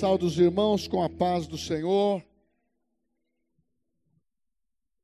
[0.00, 2.24] Saúde os irmãos com a paz do Senhor.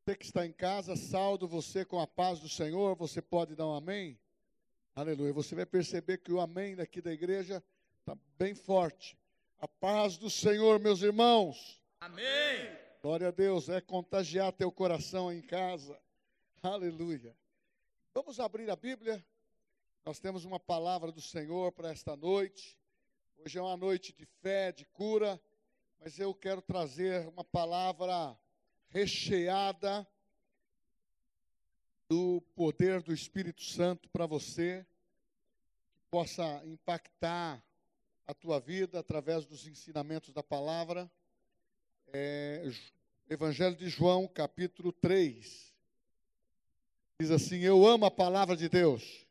[0.00, 2.96] Você que está em casa, saldo você com a paz do Senhor.
[2.96, 4.18] Você pode dar um amém?
[4.94, 5.34] Aleluia.
[5.34, 7.62] Você vai perceber que o amém daqui da igreja
[8.00, 9.18] está bem forte.
[9.58, 11.78] A paz do Senhor, meus irmãos.
[12.00, 12.24] Amém.
[13.02, 13.68] Glória a Deus.
[13.68, 16.00] É contagiar teu coração em casa.
[16.62, 17.36] Aleluia.
[18.14, 19.22] Vamos abrir a Bíblia.
[20.06, 22.78] Nós temos uma palavra do Senhor para esta noite.
[23.38, 25.40] Hoje é uma noite de fé, de cura,
[26.00, 28.36] mas eu quero trazer uma palavra
[28.88, 30.06] recheada
[32.08, 34.84] do poder do Espírito Santo para você,
[35.94, 37.62] que possa impactar
[38.26, 41.10] a tua vida através dos ensinamentos da palavra.
[42.12, 42.68] É,
[43.28, 45.72] Evangelho de João, capítulo 3.
[47.20, 49.26] Diz assim: Eu amo a palavra de Deus.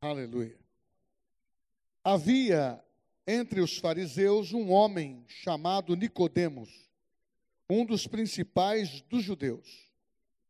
[0.00, 0.59] Aleluia.
[2.02, 2.82] Havia
[3.26, 6.90] entre os fariseus um homem chamado Nicodemos,
[7.68, 9.90] um dos principais dos judeus.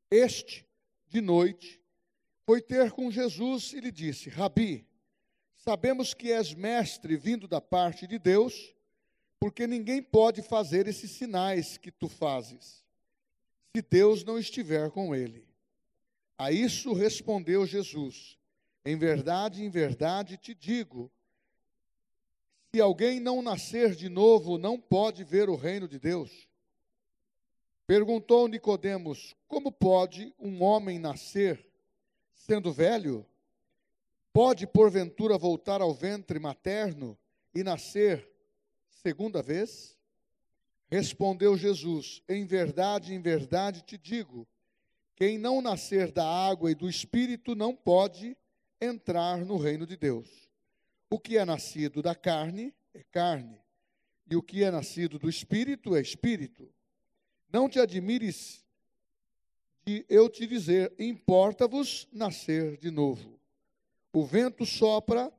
[0.09, 0.65] Este,
[1.09, 1.81] de noite,
[2.47, 4.87] foi ter com Jesus e lhe disse: Rabi,
[5.57, 8.75] sabemos que és mestre vindo da parte de Deus,
[9.39, 12.85] porque ninguém pode fazer esses sinais que tu fazes,
[13.75, 15.49] se Deus não estiver com ele.
[16.39, 18.39] A isso respondeu Jesus:
[18.85, 21.11] Em verdade, em verdade te digo,
[22.73, 26.49] se alguém não nascer de novo, não pode ver o reino de Deus.
[27.85, 31.67] Perguntou Nicodemos: Como pode um homem nascer
[32.33, 33.27] sendo velho?
[34.33, 37.19] Pode porventura voltar ao ventre materno
[37.53, 38.31] e nascer
[38.89, 39.99] segunda vez?
[40.89, 44.47] Respondeu Jesus: Em verdade, em verdade te digo,
[45.17, 48.37] quem não nascer da água e do espírito não pode
[48.81, 50.50] entrar no reino de Deus.
[51.11, 53.61] O que é nascido da carne é carne,
[54.31, 56.73] e o que é nascido do espírito é espírito.
[57.53, 58.65] Não te admires
[59.85, 63.41] de eu te dizer: importa-vos nascer de novo.
[64.13, 65.33] O vento sopra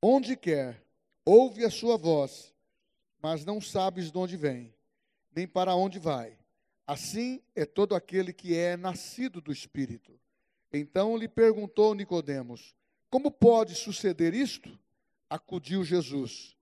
[0.00, 0.84] onde quer,
[1.24, 2.54] ouve a sua voz,
[3.22, 4.74] mas não sabes de onde vem,
[5.34, 6.38] nem para onde vai.
[6.86, 10.20] Assim é todo aquele que é nascido do Espírito.
[10.72, 12.74] Então lhe perguntou Nicodemos:
[13.10, 14.78] como pode suceder isto?
[15.28, 16.56] Acudiu Jesus.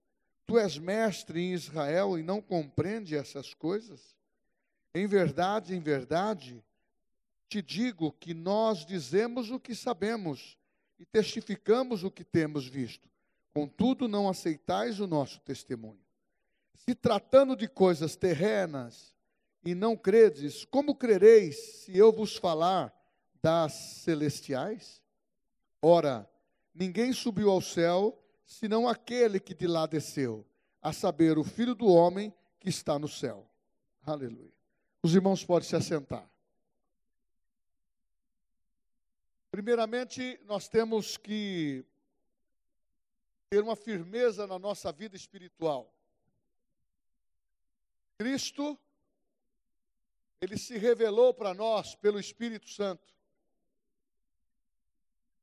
[0.47, 4.15] Tu és mestre em Israel e não compreende essas coisas?
[4.95, 6.63] Em verdade, em verdade,
[7.49, 10.59] te digo que nós dizemos o que sabemos
[10.99, 13.09] e testificamos o que temos visto.
[13.53, 16.01] Contudo, não aceitais o nosso testemunho.
[16.75, 19.15] Se tratando de coisas terrenas
[19.65, 22.93] e não credes, como crereis se eu vos falar
[23.43, 25.03] das celestiais?
[25.81, 26.29] Ora,
[26.75, 30.45] Ninguém subiu ao céu, senão aquele que de lá desceu,
[30.83, 33.49] a saber, o Filho do homem que está no céu.
[34.03, 34.53] Aleluia.
[35.03, 36.29] Os irmãos podem se assentar.
[39.51, 41.85] Primeiramente, nós temos que
[43.49, 45.95] ter uma firmeza na nossa vida espiritual.
[48.19, 48.77] Cristo,
[50.41, 53.15] ele se revelou para nós pelo Espírito Santo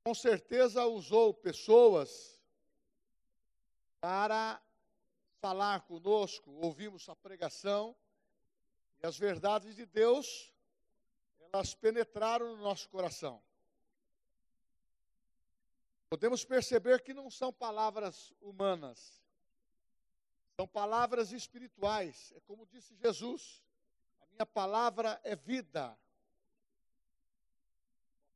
[0.03, 2.41] com certeza usou pessoas
[3.99, 4.59] para
[5.39, 7.95] falar conosco, ouvimos a pregação
[9.01, 10.51] e as verdades de Deus,
[11.53, 13.41] elas penetraram no nosso coração.
[16.09, 19.21] Podemos perceber que não são palavras humanas,
[20.55, 22.33] são palavras espirituais.
[22.35, 23.63] É como disse Jesus:
[24.21, 25.97] a minha palavra é vida,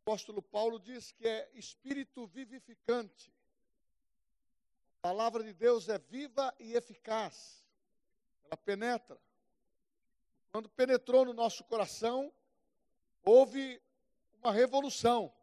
[0.06, 3.34] apóstolo Paulo diz que é espírito vivificante.
[5.00, 7.66] A palavra de Deus é viva e eficaz.
[8.44, 9.20] Ela penetra.
[10.52, 12.32] Quando penetrou no nosso coração,
[13.24, 13.82] houve
[14.44, 15.34] uma revolução.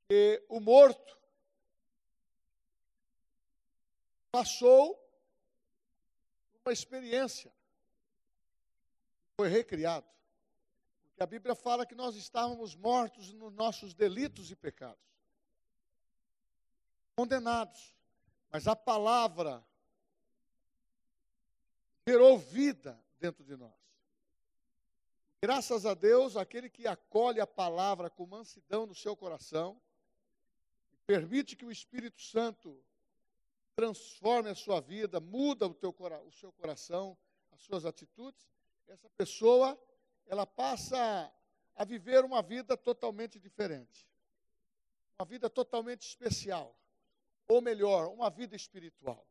[0.00, 1.16] Porque o morto
[4.32, 5.00] passou
[6.64, 7.52] uma experiência,
[9.36, 10.10] foi recriado
[11.20, 15.04] a Bíblia fala que nós estávamos mortos nos nossos delitos e pecados,
[17.14, 17.94] condenados.
[18.50, 19.62] Mas a palavra
[22.08, 23.78] gerou vida dentro de nós.
[25.42, 29.78] Graças a Deus, aquele que acolhe a palavra com mansidão no seu coração,
[31.06, 32.82] permite que o Espírito Santo
[33.76, 35.94] transforme a sua vida, muda o, teu,
[36.26, 37.16] o seu coração,
[37.52, 38.50] as suas atitudes,
[38.88, 39.78] essa pessoa
[40.30, 41.28] ela passa
[41.74, 44.08] a viver uma vida totalmente diferente.
[45.18, 46.74] Uma vida totalmente especial.
[47.48, 49.26] ou melhor, uma vida espiritual.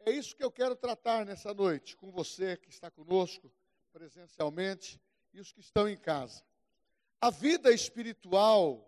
[0.00, 3.50] É isso que eu quero tratar nessa noite com você que está conosco
[3.90, 5.00] presencialmente
[5.32, 6.44] e os que estão em casa.
[7.18, 8.86] A vida espiritual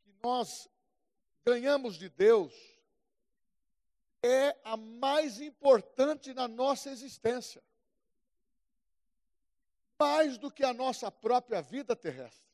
[0.00, 0.70] que nós
[1.44, 2.54] ganhamos de Deus
[4.22, 7.62] é a mais importante na nossa existência.
[9.98, 12.48] Mais do que a nossa própria vida terrestre.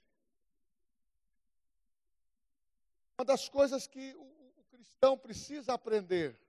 [3.18, 6.40] Uma das coisas que o, o cristão precisa aprender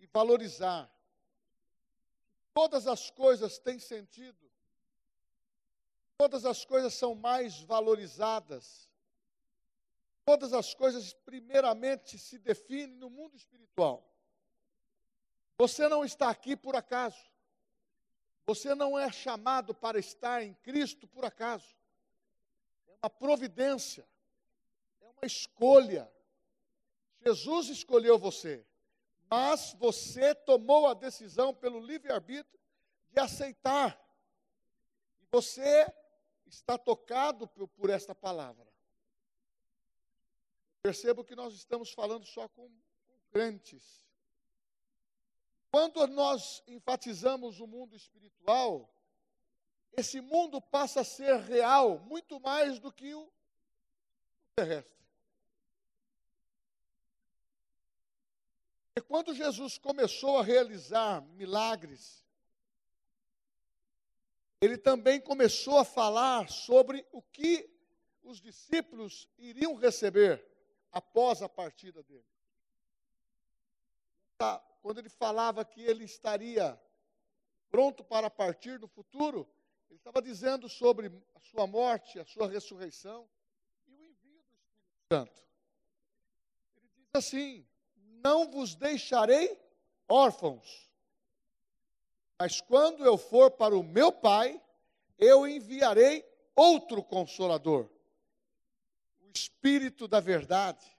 [0.00, 0.90] e valorizar.
[2.52, 4.44] Todas as coisas têm sentido.
[6.16, 8.88] Todas as coisas são mais valorizadas.
[10.24, 14.08] Todas as coisas, primeiramente, se definem no mundo espiritual.
[15.58, 17.18] Você não está aqui por acaso.
[18.46, 21.74] Você não é chamado para estar em Cristo por acaso.
[22.86, 24.06] É uma providência.
[25.00, 26.10] É uma escolha.
[27.22, 28.64] Jesus escolheu você
[29.34, 32.60] mas você tomou a decisão pelo livre-arbítrio
[33.10, 34.00] de aceitar.
[35.20, 35.92] E você
[36.46, 38.72] está tocado por, por esta palavra.
[40.82, 44.03] Percebo que nós estamos falando só com, com crentes.
[45.74, 48.88] Quando nós enfatizamos o mundo espiritual,
[49.96, 53.28] esse mundo passa a ser real muito mais do que o
[54.54, 55.04] terrestre.
[58.94, 62.24] E quando Jesus começou a realizar milagres,
[64.60, 67.68] ele também começou a falar sobre o que
[68.22, 70.40] os discípulos iriam receber
[70.92, 72.24] após a partida dele.
[74.38, 76.78] Tá, quando ele falava que ele estaria
[77.70, 79.48] pronto para partir no futuro,
[79.88, 83.26] ele estava dizendo sobre a sua morte, a sua ressurreição
[83.88, 85.42] e o envio do Espírito Santo.
[86.76, 87.66] Ele diz assim:
[88.22, 89.58] não vos deixarei
[90.06, 90.86] órfãos.
[92.38, 94.62] Mas quando eu for para o meu Pai,
[95.16, 96.22] eu enviarei
[96.54, 97.88] outro consolador,
[99.22, 100.93] o Espírito da Verdade.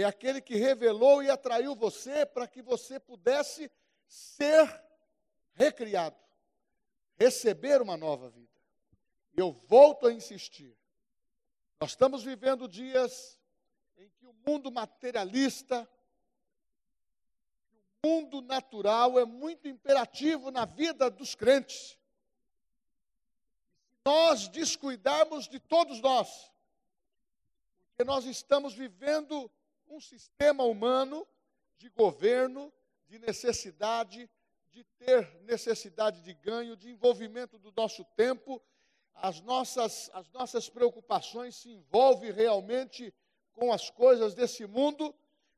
[0.00, 3.68] É aquele que revelou e atraiu você para que você pudesse
[4.06, 4.84] ser
[5.54, 6.16] recriado,
[7.16, 8.48] receber uma nova vida.
[9.36, 10.72] Eu volto a insistir.
[11.80, 13.40] Nós estamos vivendo dias
[13.96, 15.88] em que o mundo materialista,
[18.04, 21.98] o mundo natural é muito imperativo na vida dos crentes.
[24.04, 26.52] Nós descuidarmos de todos nós,
[27.88, 29.50] porque nós estamos vivendo
[29.90, 31.26] um sistema humano
[31.76, 32.72] de governo,
[33.06, 34.28] de necessidade,
[34.70, 38.62] de ter necessidade de ganho, de envolvimento do nosso tempo,
[39.14, 43.12] as nossas, as nossas preocupações se envolvem realmente
[43.52, 45.14] com as coisas desse mundo,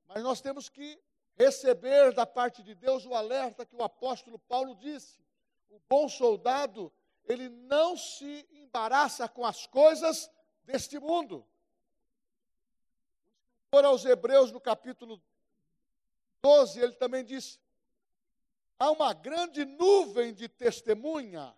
[0.06, 0.99] mas nós temos que
[1.35, 5.21] receber da parte de Deus o alerta que o apóstolo Paulo disse.
[5.69, 6.93] O bom soldado,
[7.25, 10.31] ele não se embaraça com as coisas
[10.65, 11.47] deste mundo.
[13.70, 15.22] Por aos Hebreus, no capítulo
[16.43, 17.61] 12, ele também diz:
[18.78, 21.55] há uma grande nuvem de testemunha.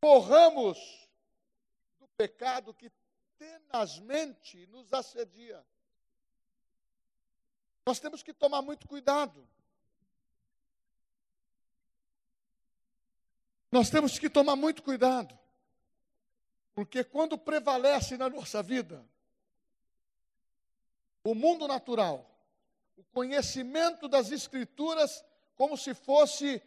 [0.00, 0.78] Corramos
[2.00, 2.90] do pecado que
[3.38, 5.64] tenazmente nos assedia.
[7.86, 9.46] Nós temos que tomar muito cuidado.
[13.70, 15.38] Nós temos que tomar muito cuidado.
[16.74, 19.04] Porque quando prevalece na nossa vida
[21.24, 22.30] o mundo natural,
[22.98, 25.24] o conhecimento das Escrituras,
[25.56, 26.62] como se fosse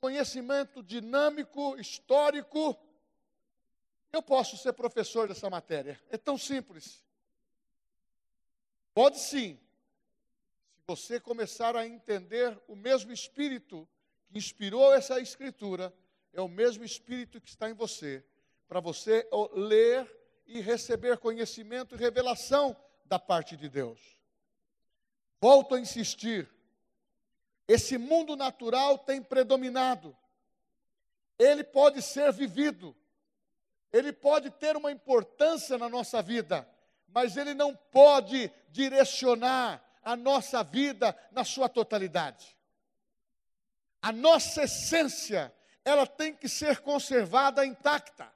[0.00, 2.78] conhecimento dinâmico, histórico,
[4.12, 6.00] eu posso ser professor dessa matéria.
[6.08, 7.02] É tão simples.
[8.94, 9.58] Pode sim.
[10.76, 13.86] Se você começar a entender o mesmo espírito
[14.28, 15.92] que inspirou essa escritura,
[16.32, 18.24] é o mesmo espírito que está em você,
[18.68, 20.08] para você ler
[20.46, 22.76] e receber conhecimento e revelação
[23.06, 24.00] da parte de Deus.
[25.40, 26.48] Volto a insistir.
[27.68, 30.16] Esse mundo natural tem predominado.
[31.38, 32.96] Ele pode ser vivido
[33.96, 36.68] ele pode ter uma importância na nossa vida,
[37.08, 42.56] mas ele não pode direcionar a nossa vida na sua totalidade.
[44.02, 45.52] A nossa essência,
[45.84, 48.30] ela tem que ser conservada intacta.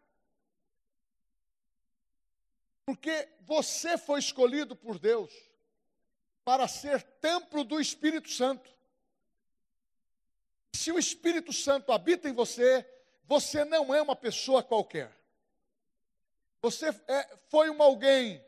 [2.91, 5.33] Porque você foi escolhido por Deus
[6.45, 8.69] para ser templo do Espírito Santo.
[10.73, 12.85] Se o Espírito Santo habita em você,
[13.23, 15.17] você não é uma pessoa qualquer.
[16.61, 18.45] Você é, foi um alguém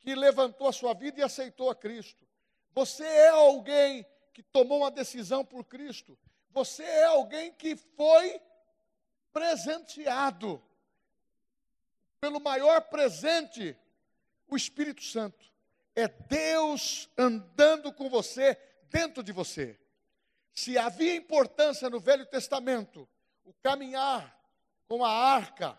[0.00, 2.26] que levantou a sua vida e aceitou a Cristo.
[2.72, 6.18] Você é alguém que tomou uma decisão por Cristo.
[6.52, 8.40] Você é alguém que foi
[9.30, 10.64] presenteado
[12.24, 13.76] pelo maior presente,
[14.48, 15.44] o Espírito Santo.
[15.94, 19.78] É Deus andando com você, dentro de você.
[20.50, 23.06] Se havia importância no Velho Testamento,
[23.44, 24.34] o caminhar
[24.88, 25.78] com a arca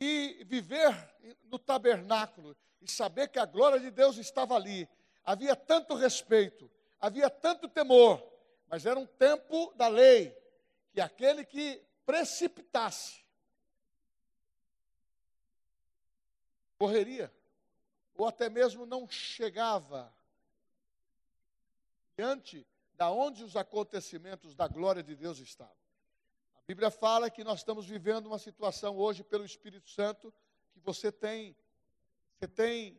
[0.00, 0.96] e viver
[1.50, 4.88] no tabernáculo e saber que a glória de Deus estava ali,
[5.22, 8.26] havia tanto respeito, havia tanto temor,
[8.68, 10.34] mas era um tempo da lei,
[10.94, 13.23] que aquele que precipitasse
[16.78, 17.32] correria,
[18.14, 20.12] ou até mesmo não chegava
[22.16, 22.66] diante
[22.96, 25.74] da onde os acontecimentos da glória de Deus estavam.
[26.56, 30.32] A Bíblia fala que nós estamos vivendo uma situação hoje pelo Espírito Santo
[30.72, 31.56] que você tem
[32.38, 32.98] você tem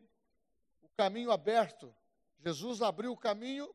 [0.82, 1.94] o caminho aberto.
[2.38, 3.72] Jesus abriu o caminho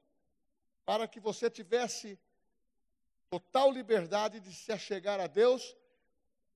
[0.85, 2.19] para que você tivesse
[3.29, 5.77] total liberdade de se achegar a Deus,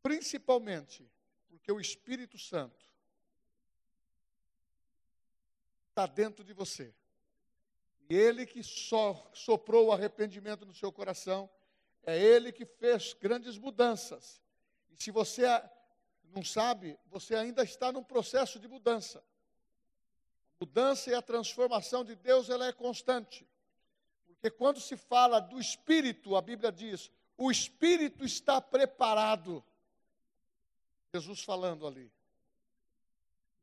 [0.01, 1.09] principalmente
[1.47, 2.85] porque o Espírito Santo
[5.95, 6.93] está dentro de você.
[8.09, 11.49] E Ele que só soprou o arrependimento no seu coração,
[12.03, 14.41] é Ele que fez grandes mudanças.
[14.91, 15.45] E se você
[16.33, 19.19] não sabe, você ainda está num processo de mudança.
[19.19, 23.47] A mudança e a transformação de Deus, ela é constante.
[24.27, 29.63] Porque quando se fala do Espírito, a Bíblia diz, o Espírito está preparado.
[31.13, 32.11] Jesus falando ali.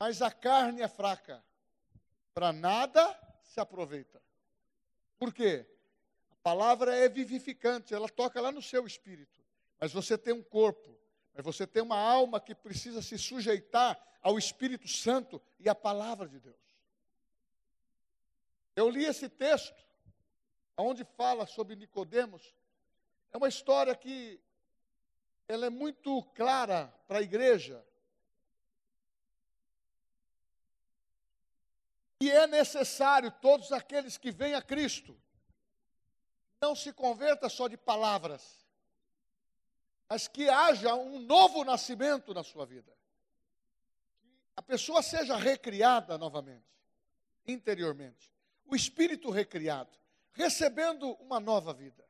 [0.00, 1.44] Mas a carne é fraca,
[2.34, 4.20] para nada se aproveita.
[5.18, 5.66] Por quê?
[6.30, 9.40] A palavra é vivificante, ela toca lá no seu espírito.
[9.78, 10.96] Mas você tem um corpo,
[11.34, 16.28] mas você tem uma alma que precisa se sujeitar ao Espírito Santo e à palavra
[16.28, 16.56] de Deus.
[18.74, 19.84] Eu li esse texto,
[20.76, 22.54] onde fala sobre Nicodemos.
[23.32, 24.40] É uma história que
[25.46, 27.84] ela é muito clara para a igreja.
[32.22, 35.20] E é necessário todos aqueles que vêm a Cristo
[36.60, 38.64] não se converta só de palavras,
[40.08, 42.96] mas que haja um novo nascimento na sua vida.
[44.52, 46.70] Que a pessoa seja recriada novamente,
[47.44, 48.32] interiormente.
[48.66, 49.90] O espírito recriado,
[50.32, 52.08] recebendo uma nova vida.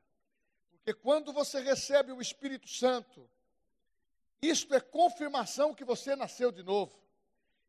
[0.72, 3.26] Porque quando você recebe o Espírito Santo,
[4.42, 7.00] isto é confirmação que você nasceu de novo.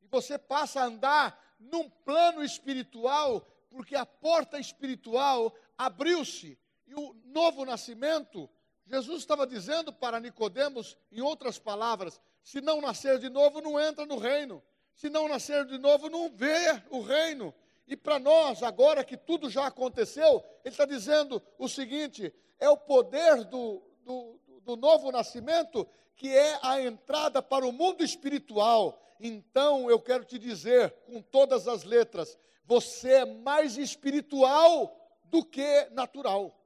[0.01, 6.58] E você passa a andar num plano espiritual, porque a porta espiritual abriu-se.
[6.86, 8.50] E o novo nascimento,
[8.86, 14.05] Jesus estava dizendo para Nicodemos, em outras palavras, se não nascer de novo, não entra
[14.05, 14.62] no reino.
[14.96, 17.53] Se não nascer de novo, não vê o reino.
[17.88, 22.77] E para nós, agora que tudo já aconteceu, ele está dizendo o seguinte: é o
[22.77, 29.00] poder do, do, do novo nascimento que é a entrada para o mundo espiritual.
[29.20, 35.86] Então eu quero te dizer, com todas as letras, você é mais espiritual do que
[35.91, 36.58] natural.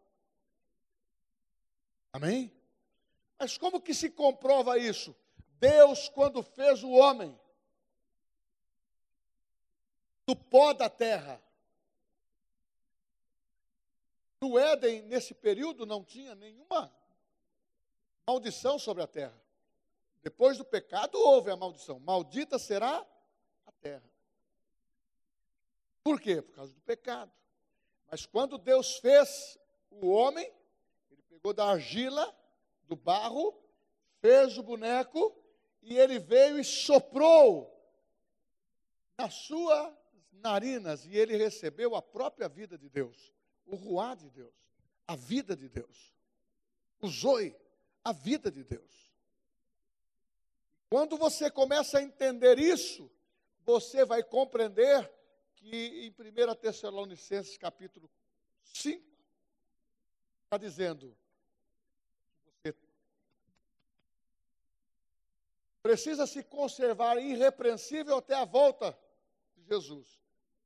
[2.12, 2.52] Amém?
[3.40, 5.16] Mas como que se comprova isso?
[5.60, 7.38] Deus, quando fez o homem
[10.26, 11.42] do pó da terra,
[14.42, 16.92] no Éden, nesse período, não tinha nenhuma
[18.28, 19.42] maldição sobre a terra.
[20.22, 22.00] Depois do pecado houve a maldição.
[22.00, 23.06] Maldita será
[23.66, 24.04] a terra.
[26.04, 26.42] Por quê?
[26.42, 27.32] Por causa do pecado.
[28.12, 29.58] Mas quando Deus fez
[29.90, 30.52] o homem,
[31.10, 32.36] ele pegou da argila,
[32.84, 33.58] do barro,
[34.20, 35.34] fez o boneco
[35.82, 37.74] e ele veio e soprou
[39.18, 39.94] nas suas
[40.34, 43.34] narinas e ele recebeu a própria vida de Deus,
[43.66, 44.54] o ruá de Deus,
[45.08, 46.14] a vida de Deus.
[47.02, 47.56] O zoe,
[48.08, 49.12] a vida de Deus.
[50.90, 53.12] Quando você começa a entender isso,
[53.66, 55.12] você vai compreender
[55.58, 58.10] que em 1 Tessalonicenses capítulo
[58.64, 59.06] 5,
[60.46, 61.18] está dizendo
[62.64, 62.76] que você
[65.82, 68.98] precisa se conservar irrepreensível até a volta
[69.54, 70.08] de Jesus,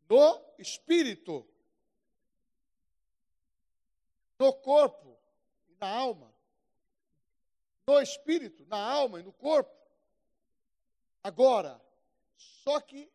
[0.08, 1.44] no espírito,
[4.38, 5.18] no corpo
[5.70, 6.31] e na alma.
[7.92, 9.70] No espírito, na alma e no corpo.
[11.22, 11.82] Agora,
[12.38, 13.12] só que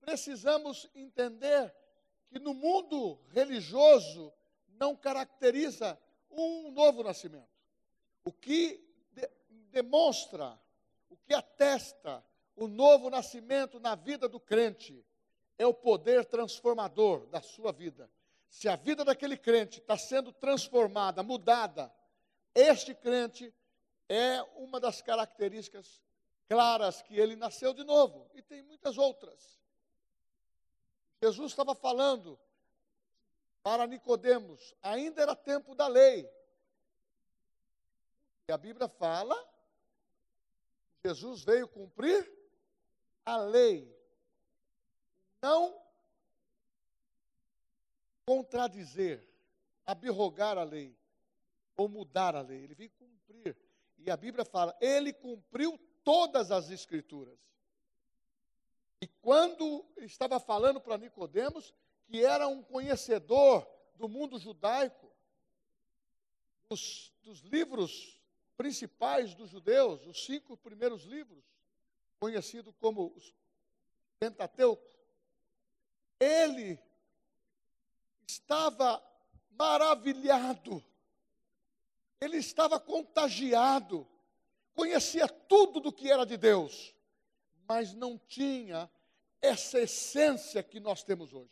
[0.00, 1.70] precisamos entender
[2.30, 4.32] que no mundo religioso
[4.68, 7.50] não caracteriza um novo nascimento.
[8.24, 8.82] O que
[9.12, 9.28] de,
[9.70, 10.58] demonstra,
[11.10, 12.24] o que atesta
[12.56, 15.04] o novo nascimento na vida do crente
[15.58, 18.10] é o poder transformador da sua vida.
[18.48, 21.92] Se a vida daquele crente está sendo transformada, mudada,
[22.54, 23.52] este crente
[24.08, 26.02] é uma das características
[26.48, 28.30] claras que ele nasceu de novo.
[28.34, 29.60] E tem muitas outras.
[31.22, 32.38] Jesus estava falando
[33.62, 36.30] para Nicodemos, ainda era tempo da lei.
[38.48, 39.36] E a Bíblia fala,
[41.04, 42.30] Jesus veio cumprir
[43.24, 43.92] a lei,
[45.42, 45.82] não
[48.24, 49.26] contradizer,
[49.84, 50.96] abrogar a lei
[51.76, 52.62] ou mudar a lei.
[52.62, 53.56] Ele veio cumprir.
[54.06, 57.36] E a Bíblia fala, ele cumpriu todas as escrituras.
[59.00, 61.74] E quando estava falando para Nicodemos,
[62.06, 65.10] que era um conhecedor do mundo judaico,
[66.68, 68.20] dos, dos livros
[68.56, 71.44] principais dos judeus, os cinco primeiros livros,
[72.20, 73.34] conhecido como os
[74.18, 74.82] Pentateuco,
[76.18, 76.78] ele
[78.26, 79.02] estava
[79.50, 80.82] maravilhado,
[82.20, 84.06] ele estava contagiado,
[84.74, 86.94] conhecia tudo do que era de Deus,
[87.68, 88.90] mas não tinha
[89.40, 91.50] essa essência que nós temos hoje.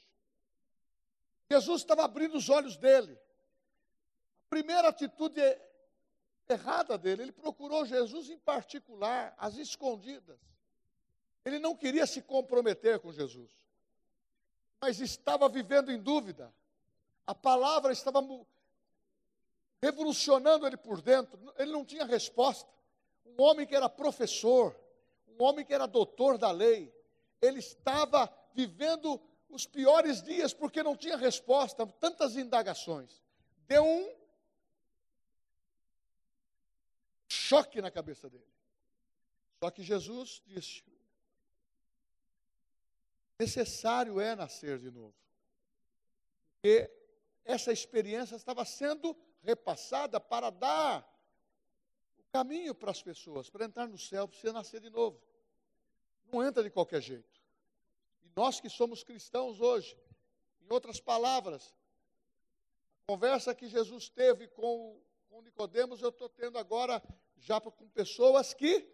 [1.51, 3.13] Jesus estava abrindo os olhos dele.
[3.13, 5.41] A primeira atitude
[6.49, 10.39] errada dele, ele procurou Jesus em particular, às escondidas.
[11.45, 13.51] Ele não queria se comprometer com Jesus,
[14.81, 16.55] mas estava vivendo em dúvida.
[17.27, 18.21] A palavra estava
[19.85, 22.67] revolucionando ele por dentro, ele não tinha resposta.
[23.27, 24.75] Um homem que era professor,
[25.29, 26.91] um homem que era doutor da lei,
[27.39, 33.23] ele estava vivendo os piores dias porque não tinha resposta, tantas indagações.
[33.69, 34.15] Deu um
[37.29, 38.55] choque na cabeça dele.
[39.63, 40.83] Só que Jesus disse:
[43.39, 45.15] necessário é nascer de novo.
[46.55, 46.91] Porque
[47.45, 51.07] essa experiência estava sendo repassada para dar
[52.19, 55.21] o caminho para as pessoas, para entrar no céu, precisa nascer de novo.
[56.33, 57.41] Não entra de qualquer jeito.
[58.25, 59.97] E nós que somos cristãos hoje,
[60.63, 61.75] em outras palavras,
[63.03, 67.03] a conversa que Jesus teve com, com Nicodemos, eu estou tendo agora
[67.37, 68.89] já com pessoas que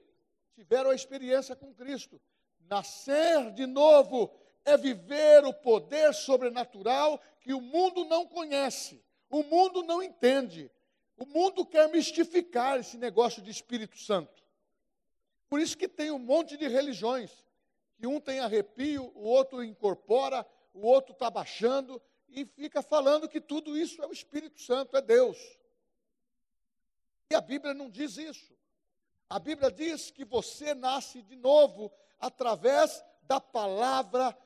[0.55, 2.21] tiveram a experiência com Cristo.
[2.69, 9.83] Nascer de novo é viver o poder sobrenatural que o mundo não conhece, o mundo
[9.83, 10.71] não entende.
[11.17, 14.43] O mundo quer mistificar esse negócio de Espírito Santo.
[15.49, 17.31] Por isso que tem um monte de religiões,
[17.97, 23.41] que um tem arrepio, o outro incorpora, o outro está baixando e fica falando que
[23.41, 25.39] tudo isso é o Espírito Santo, é Deus.
[27.31, 28.53] E a Bíblia não diz isso.
[29.29, 34.37] A Bíblia diz que você nasce de novo através da palavra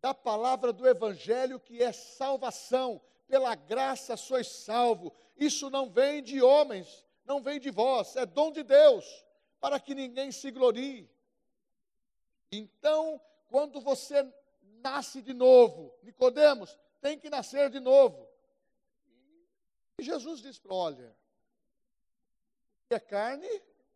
[0.00, 3.00] da palavra do evangelho que é salvação.
[3.28, 5.14] Pela graça sois salvo.
[5.36, 9.24] Isso não vem de homens, não vem de vós, é dom de Deus,
[9.60, 11.08] para que ninguém se glorie.
[12.50, 14.26] Então, quando você
[14.82, 18.26] nasce de novo, Nicodemos, tem que nascer de novo.
[19.98, 21.16] E Jesus diz para, olha,
[22.88, 23.48] que é carne,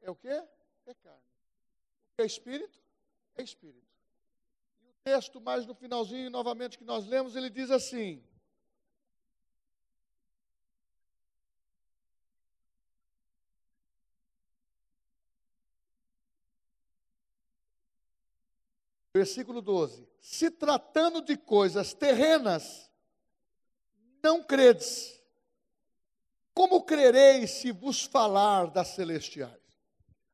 [0.03, 0.43] é o quê?
[0.87, 1.19] É carne.
[1.19, 2.79] O que é espírito?
[3.37, 3.91] É espírito.
[4.83, 8.23] E o texto, mais no finalzinho, novamente, que nós lemos, ele diz assim:
[19.15, 22.91] Versículo 12: Se tratando de coisas terrenas,
[24.23, 25.21] não credes,
[26.55, 29.61] como crereis se vos falar das celestiais?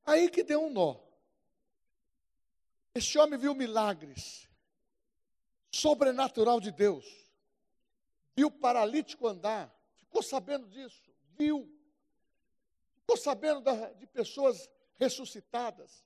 [0.04, 0.96] Aí que deu um nó.
[2.94, 4.48] Este homem viu milagres,
[5.70, 7.04] sobrenatural de Deus,
[8.34, 11.70] viu paralítico andar, ficou sabendo disso, viu,
[12.96, 13.62] ficou sabendo
[13.96, 16.04] de pessoas ressuscitadas,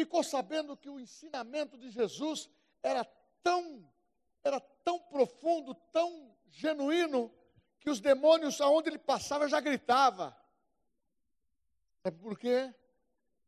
[0.00, 2.48] ficou sabendo que o ensinamento de Jesus
[2.82, 3.04] era
[3.42, 3.86] tão,
[4.42, 7.32] era tão profundo, tão genuíno,
[7.80, 10.36] que os demônios, aonde ele passava, já gritava.
[12.02, 12.74] Sabe por quê?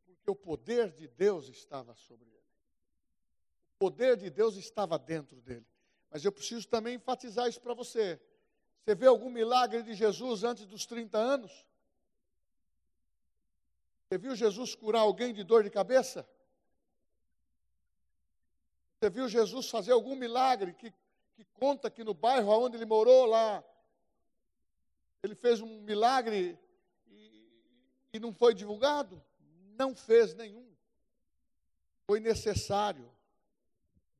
[0.05, 2.45] Porque o poder de Deus estava sobre ele.
[3.75, 5.67] O poder de Deus estava dentro dele.
[6.11, 8.21] Mas eu preciso também enfatizar isso para você.
[8.85, 11.67] Você vê algum milagre de Jesus antes dos 30 anos?
[14.07, 16.29] Você viu Jesus curar alguém de dor de cabeça?
[19.03, 20.95] Você viu Jesus fazer algum milagre que,
[21.35, 23.65] que conta que no bairro onde ele morou, lá
[25.25, 26.57] ele fez um milagre
[27.09, 27.51] e,
[28.13, 29.21] e não foi divulgado?
[29.77, 30.73] Não fez nenhum.
[32.07, 33.11] foi necessário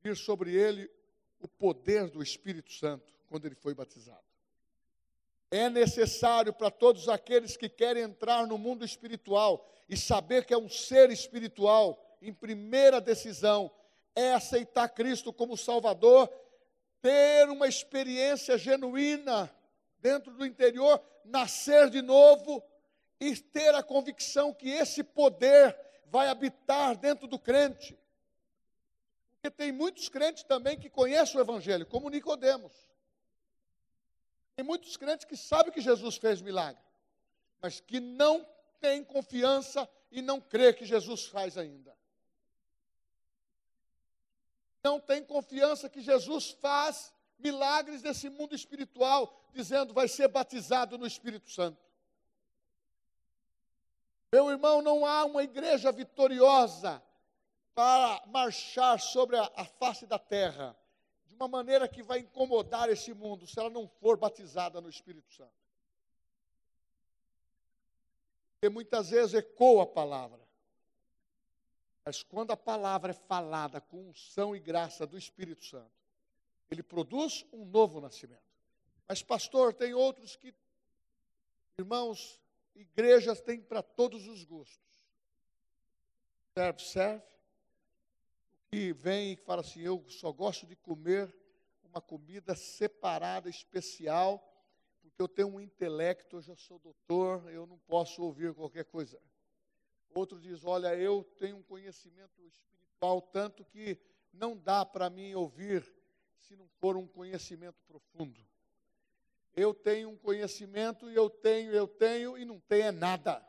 [0.01, 0.91] vir sobre ele
[1.39, 4.25] o poder do Espírito Santo quando ele foi batizado.
[5.49, 10.57] É necessário para todos aqueles que querem entrar no mundo espiritual e saber que é
[10.57, 13.71] um ser espiritual, em primeira decisão,
[14.15, 16.29] é aceitar Cristo como Salvador,
[17.01, 19.53] ter uma experiência genuína
[19.99, 22.63] dentro do interior, nascer de novo
[23.19, 27.97] e ter a convicção que esse poder vai habitar dentro do crente.
[29.33, 32.73] Porque tem muitos crentes também que conhecem o Evangelho, como Nicodemos.
[34.55, 36.81] Tem muitos crentes que sabem que Jesus fez milagre,
[37.61, 38.47] mas que não
[38.79, 41.95] têm confiança e não crê que Jesus faz ainda.
[44.83, 51.07] Não tem confiança que Jesus faz milagres nesse mundo espiritual, dizendo vai ser batizado no
[51.07, 51.81] Espírito Santo.
[54.31, 57.01] Meu irmão, não há uma igreja vitoriosa
[57.75, 60.75] para marchar sobre a, a, face da terra
[61.27, 65.31] de uma maneira que vai incomodar esse mundo se ela não for batizada no Espírito
[65.31, 65.53] Santo.
[68.53, 70.42] Porque muitas vezes ecoa a palavra.
[72.05, 75.91] Mas quando a palavra é falada com unção e graça do Espírito Santo,
[76.69, 78.41] ele produz um novo nascimento.
[79.07, 80.53] Mas, pastor, tem outros que,
[81.77, 82.41] irmãos,
[82.75, 84.79] igrejas têm para todos os gostos.
[86.53, 87.23] Serve, serve.
[88.71, 91.33] E vem e fala assim: eu só gosto de comer
[91.83, 94.43] uma comida separada, especial,
[94.99, 99.21] porque eu tenho um intelecto, eu já sou doutor, eu não posso ouvir qualquer coisa.
[100.13, 103.97] Outro diz: olha, eu tenho um conhecimento espiritual tanto que
[104.31, 105.83] não dá para mim ouvir
[106.39, 108.39] se não for um conhecimento profundo.
[109.55, 113.45] Eu tenho um conhecimento e eu tenho, eu tenho e não tenho é nada.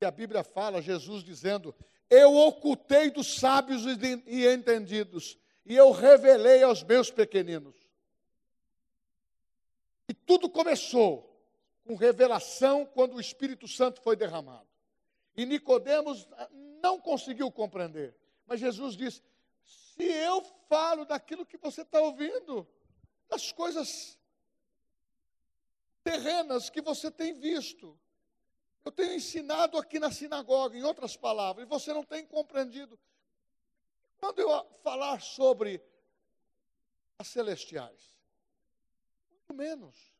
[0.00, 1.74] E a Bíblia fala, Jesus dizendo:
[2.10, 3.84] Eu ocultei dos sábios
[4.26, 7.74] e entendidos, e eu revelei aos meus pequeninos.
[10.08, 11.33] E tudo começou
[11.84, 14.66] com revelação quando o Espírito Santo foi derramado.
[15.36, 16.26] E Nicodemos
[16.82, 18.16] não conseguiu compreender.
[18.46, 19.22] Mas Jesus disse:
[19.64, 22.66] se eu falo daquilo que você está ouvindo,
[23.28, 24.18] das coisas
[26.04, 27.98] terrenas que você tem visto.
[28.84, 33.00] Eu tenho ensinado aqui na sinagoga, em outras palavras, e você não tem compreendido.
[34.18, 35.82] Quando eu falar sobre
[37.18, 38.14] as celestiais,
[39.30, 40.13] muito menos.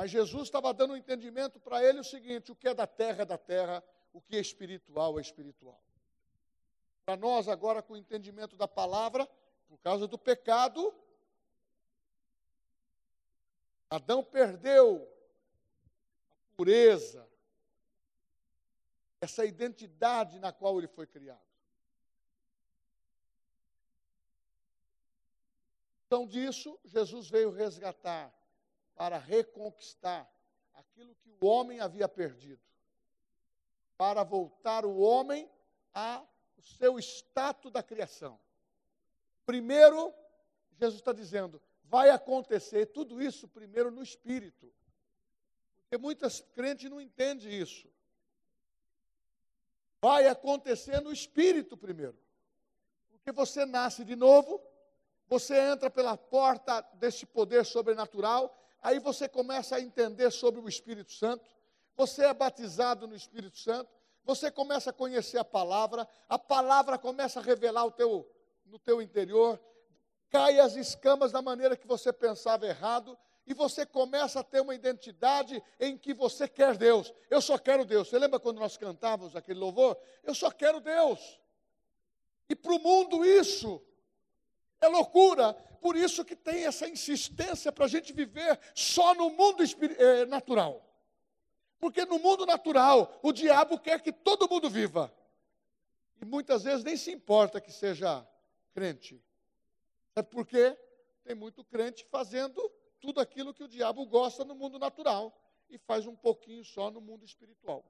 [0.00, 3.20] Mas Jesus estava dando um entendimento para ele o seguinte: o que é da terra
[3.20, 3.84] é da terra,
[4.14, 5.78] o que é espiritual é espiritual.
[7.04, 9.28] Para nós, agora, com o entendimento da palavra,
[9.68, 10.94] por causa do pecado,
[13.90, 15.06] Adão perdeu
[16.50, 17.28] a pureza,
[19.20, 21.44] essa identidade na qual ele foi criado.
[26.06, 28.39] Então, disso, Jesus veio resgatar,
[29.00, 30.30] para reconquistar
[30.74, 32.60] aquilo que o homem havia perdido,
[33.96, 35.50] para voltar o homem
[35.94, 36.28] ao
[36.60, 38.38] seu status da criação.
[39.46, 40.12] Primeiro,
[40.78, 44.70] Jesus está dizendo: vai acontecer tudo isso primeiro no espírito.
[45.78, 47.88] Porque muitas crentes não entendem isso.
[49.98, 52.18] Vai acontecer no espírito primeiro.
[53.12, 54.60] Porque você nasce de novo,
[55.26, 61.12] você entra pela porta desse poder sobrenatural, aí você começa a entender sobre o Espírito
[61.12, 61.44] Santo,
[61.96, 63.90] você é batizado no Espírito Santo,
[64.24, 68.28] você começa a conhecer a palavra, a palavra começa a revelar o teu,
[68.66, 69.60] no teu interior,
[70.30, 74.74] cai as escamas da maneira que você pensava errado, e você começa a ter uma
[74.74, 77.12] identidade em que você quer Deus.
[77.28, 78.08] Eu só quero Deus.
[78.08, 79.98] Você lembra quando nós cantávamos aquele louvor?
[80.22, 81.40] Eu só quero Deus.
[82.48, 83.82] E para o mundo isso
[84.80, 85.56] é loucura.
[85.80, 90.86] Por isso que tem essa insistência para a gente viver só no mundo eh, natural.
[91.78, 95.12] Porque no mundo natural, o diabo quer que todo mundo viva.
[96.20, 98.26] E muitas vezes nem se importa que seja
[98.74, 99.22] crente.
[100.14, 100.76] É porque
[101.24, 105.34] tem muito crente fazendo tudo aquilo que o diabo gosta no mundo natural
[105.70, 107.82] e faz um pouquinho só no mundo espiritual.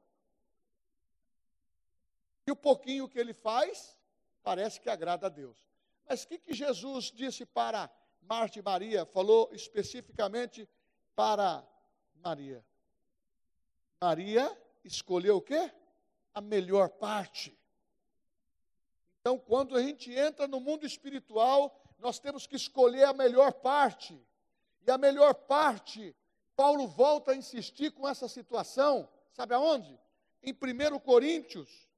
[2.47, 3.99] E o pouquinho que ele faz
[4.43, 5.70] parece que agrada a Deus.
[6.11, 7.89] Mas o que, que Jesus disse para
[8.23, 9.07] Marta e Maria?
[9.07, 10.69] Falou especificamente
[11.15, 11.65] para
[12.17, 12.67] Maria.
[14.01, 15.73] Maria escolheu o quê?
[16.35, 17.57] A melhor parte.
[19.21, 24.21] Então, quando a gente entra no mundo espiritual, nós temos que escolher a melhor parte.
[24.85, 26.17] E a melhor parte,
[26.57, 29.97] Paulo volta a insistir com essa situação, sabe aonde?
[30.43, 31.89] Em 1 Coríntios,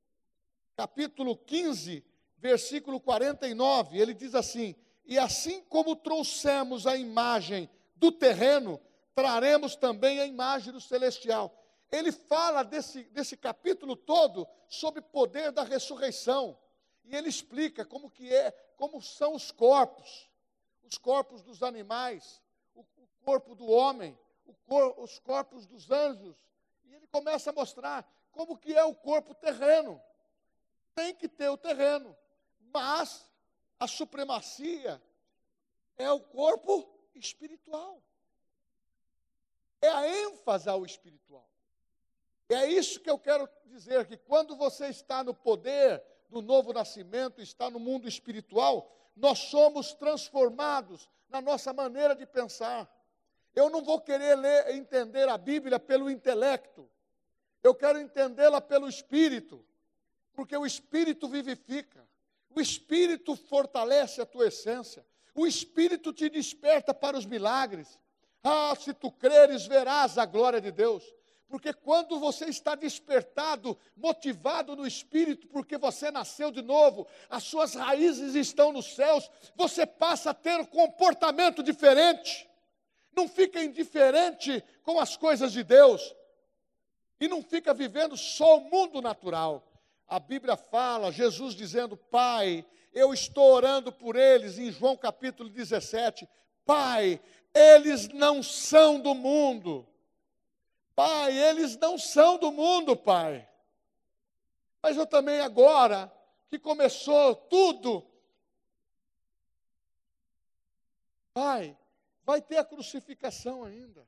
[0.76, 2.04] capítulo 15,
[2.42, 4.74] versículo 49, ele diz assim:
[5.06, 8.80] E assim como trouxemos a imagem do terreno,
[9.14, 11.56] traremos também a imagem do celestial.
[11.90, 16.58] Ele fala desse, desse capítulo todo sobre poder da ressurreição.
[17.04, 20.28] E ele explica como que é, como são os corpos,
[20.82, 22.42] os corpos dos animais,
[22.74, 24.18] o, o corpo do homem,
[24.66, 26.36] cor, os corpos dos anjos.
[26.84, 30.00] E ele começa a mostrar como que é o corpo terreno.
[30.94, 32.16] Tem que ter o terreno,
[32.72, 33.26] mas
[33.78, 35.02] a supremacia
[35.96, 38.02] é o corpo espiritual.
[39.80, 41.48] É a ênfase ao espiritual.
[42.48, 47.40] É isso que eu quero dizer: que quando você está no poder do novo nascimento,
[47.40, 52.88] está no mundo espiritual, nós somos transformados na nossa maneira de pensar.
[53.54, 56.88] Eu não vou querer ler, entender a Bíblia pelo intelecto.
[57.62, 59.64] Eu quero entendê-la pelo Espírito,
[60.32, 62.06] porque o Espírito vivifica.
[62.54, 65.04] O Espírito fortalece a tua essência.
[65.34, 67.98] O Espírito te desperta para os milagres.
[68.42, 71.04] Ah, se tu creres, verás a glória de Deus.
[71.52, 77.74] Porque quando você está despertado, motivado no espírito, porque você nasceu de novo, as suas
[77.74, 82.48] raízes estão nos céus, você passa a ter um comportamento diferente.
[83.14, 86.14] Não fica indiferente com as coisas de Deus.
[87.20, 89.62] E não fica vivendo só o mundo natural.
[90.12, 96.28] A Bíblia fala, Jesus dizendo: Pai, eu estou orando por eles, em João capítulo 17.
[96.66, 97.18] Pai,
[97.54, 99.88] eles não são do mundo.
[100.94, 103.48] Pai, eles não são do mundo, Pai.
[104.82, 106.12] Mas eu também agora,
[106.50, 108.06] que começou tudo,
[111.32, 111.74] Pai,
[112.22, 114.06] vai ter a crucificação ainda.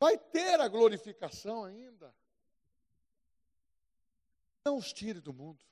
[0.00, 2.12] Vai ter a glorificação ainda.
[4.66, 5.64] Não os tire do mundo.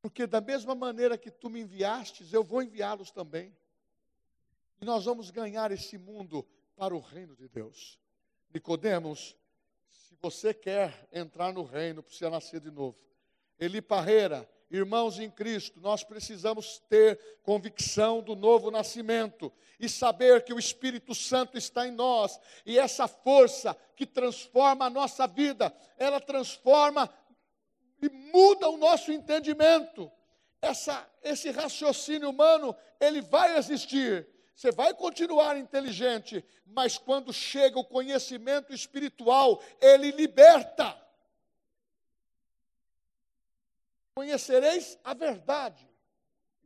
[0.00, 3.52] Porque da mesma maneira que tu me enviastes, eu vou enviá-los também.
[4.80, 7.98] E nós vamos ganhar esse mundo para o reino de Deus.
[8.52, 9.36] Nicodemos,
[9.88, 12.96] se você quer entrar no reino, precisa nascer de novo.
[13.58, 20.52] Eli Parreira, irmãos em Cristo, nós precisamos ter convicção do novo nascimento e saber que
[20.52, 26.20] o Espírito Santo está em nós e essa força que transforma a nossa vida, ela
[26.20, 27.12] transforma
[28.02, 30.10] e muda o nosso entendimento.
[30.60, 34.26] Essa, esse raciocínio humano, ele vai existir.
[34.54, 41.03] Você vai continuar inteligente, mas quando chega o conhecimento espiritual, ele liberta.
[44.14, 45.88] Conhecereis a verdade,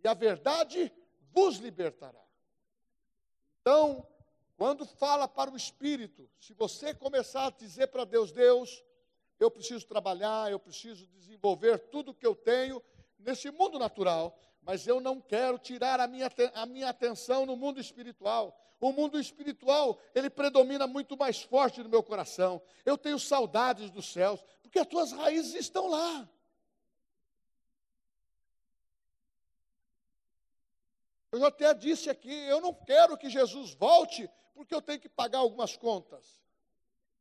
[0.04, 0.92] e a verdade
[1.32, 2.22] vos libertará.
[3.60, 4.06] Então,
[4.56, 8.84] quando fala para o espírito, se você começar a dizer para Deus, Deus,
[9.40, 12.82] eu preciso trabalhar, eu preciso desenvolver tudo que eu tenho
[13.18, 17.80] nesse mundo natural, mas eu não quero tirar a minha, a minha atenção no mundo
[17.80, 18.58] espiritual.
[18.80, 22.60] O mundo espiritual, ele predomina muito mais forte no meu coração.
[22.84, 26.28] Eu tenho saudades dos céus, porque as tuas raízes estão lá.
[31.30, 35.08] Eu já até disse aqui, eu não quero que Jesus volte, porque eu tenho que
[35.08, 36.42] pagar algumas contas.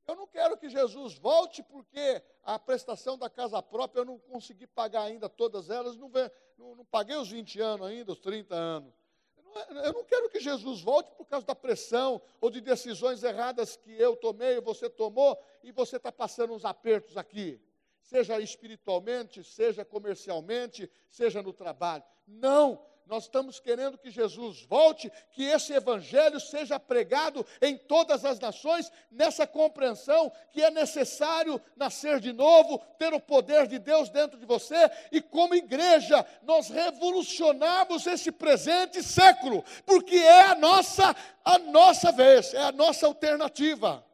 [0.08, 4.66] Eu não quero que Jesus volte porque a prestação da casa própria eu não consegui
[4.66, 6.10] pagar ainda todas elas, não,
[6.58, 8.94] não, não paguei os 20 anos ainda, os 30 anos.
[9.36, 13.22] Eu não, eu não quero que Jesus volte por causa da pressão ou de decisões
[13.22, 17.60] erradas que eu tomei, você tomou, e você está passando uns apertos aqui.
[18.02, 22.04] Seja espiritualmente, seja comercialmente, seja no trabalho.
[22.26, 28.40] Não, nós estamos querendo que Jesus volte, que esse evangelho seja pregado em todas as
[28.40, 34.38] nações, nessa compreensão que é necessário nascer de novo, ter o poder de Deus dentro
[34.38, 41.16] de você e como igreja nós revolucionarmos esse presente século, porque é a nossa
[41.46, 44.06] a nossa vez, é a nossa alternativa.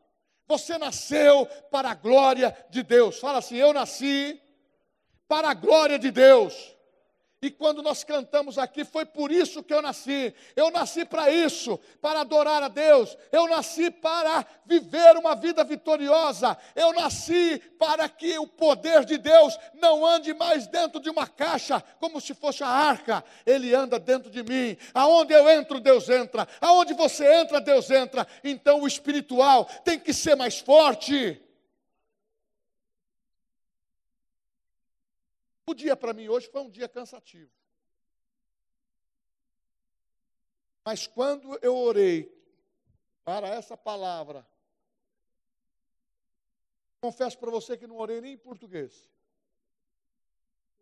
[0.47, 3.17] Você nasceu para a glória de Deus.
[3.17, 4.39] Fala assim: eu nasci
[5.27, 6.75] para a glória de Deus.
[7.43, 10.33] E quando nós cantamos aqui, foi por isso que eu nasci.
[10.55, 13.17] Eu nasci para isso, para adorar a Deus.
[13.33, 16.57] Eu nasci para viver uma vida vitoriosa.
[16.73, 21.83] Eu nasci para que o poder de Deus não ande mais dentro de uma caixa,
[21.99, 23.21] como se fosse a arca.
[23.45, 24.77] Ele anda dentro de mim.
[24.93, 26.47] Aonde eu entro, Deus entra.
[26.61, 28.25] Aonde você entra, Deus entra.
[28.41, 31.41] Então o espiritual tem que ser mais forte.
[35.65, 37.51] O dia para mim hoje foi um dia cansativo.
[40.85, 42.29] Mas quando eu orei
[43.23, 44.45] para essa palavra,
[47.03, 49.11] Confesso para você que não orei nem em português.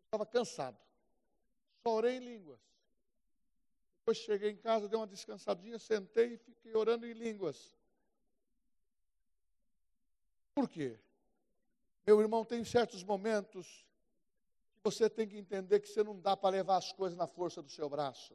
[0.06, 0.78] Estava cansado.
[1.82, 2.60] Só orei em línguas.
[3.98, 7.76] Depois cheguei em casa, dei uma descansadinha, sentei e fiquei orando em línguas.
[10.54, 11.00] Por quê?
[12.06, 13.84] Meu irmão, tem certos momentos
[14.84, 17.70] você tem que entender que você não dá para levar as coisas na força do
[17.70, 18.34] seu braço.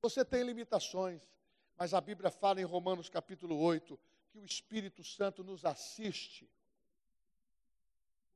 [0.00, 1.20] Você tem limitações,
[1.76, 3.98] mas a Bíblia fala em Romanos capítulo 8
[4.30, 6.44] que o Espírito Santo nos assiste.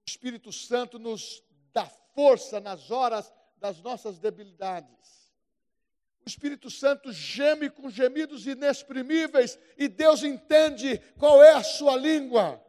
[0.07, 5.33] O Espírito Santo nos dá força nas horas das nossas debilidades.
[6.25, 12.61] O Espírito Santo geme com gemidos inexprimíveis e Deus entende qual é a sua língua,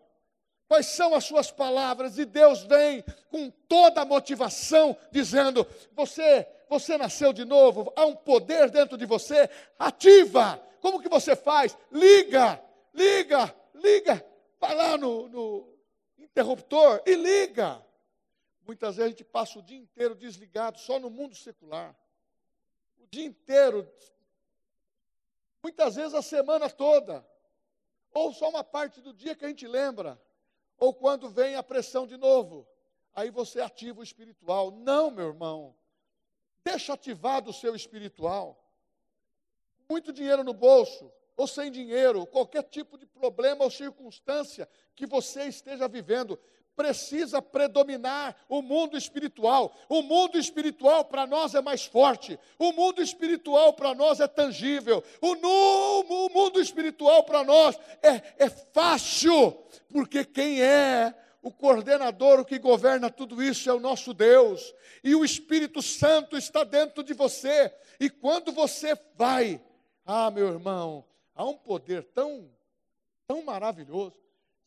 [0.68, 6.98] quais são as suas palavras, e Deus vem com toda a motivação, dizendo: Você, você
[6.98, 9.50] nasceu de novo, há um poder dentro de você,
[9.80, 10.62] ativa.
[10.82, 11.78] Como que você faz?
[11.92, 12.62] Liga,
[12.94, 14.26] liga, liga,
[14.60, 15.74] vai lá no, no
[16.18, 17.84] interruptor e liga.
[18.66, 21.96] Muitas vezes a gente passa o dia inteiro desligado, só no mundo secular.
[23.00, 23.90] O dia inteiro.
[25.64, 27.26] Muitas vezes a semana toda.
[28.12, 30.22] Ou só uma parte do dia que a gente lembra.
[30.78, 32.68] Ou quando vem a pressão de novo.
[33.14, 34.72] Aí você ativa o espiritual.
[34.72, 35.76] Não, meu irmão.
[36.64, 38.64] Deixa ativado o seu espiritual.
[39.90, 45.44] Muito dinheiro no bolso ou sem dinheiro, qualquer tipo de problema ou circunstância que você
[45.44, 46.38] esteja vivendo,
[46.78, 49.76] precisa predominar o mundo espiritual.
[49.90, 52.40] O mundo espiritual para nós é mais forte.
[52.60, 55.04] O mundo espiritual para nós é tangível.
[55.20, 59.54] O, no, o mundo espiritual para nós é, é fácil,
[59.90, 64.72] porque quem é o coordenador, o que governa tudo isso é o nosso Deus.
[65.04, 67.74] E o Espírito Santo está dentro de você.
[68.00, 69.60] E quando você vai,
[70.06, 72.48] ah, meu irmão, há um poder tão,
[73.26, 74.16] tão maravilhoso.